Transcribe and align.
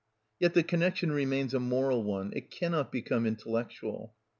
Yet 0.39 0.55
the 0.55 0.63
connection 0.63 1.11
remains 1.11 1.53
a 1.53 1.59
moral 1.59 2.01
one; 2.01 2.33
it 2.35 2.49
cannot 2.49 2.91
become 2.91 3.27
intellectual. 3.27 4.15